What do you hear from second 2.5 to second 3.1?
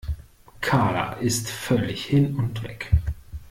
weg.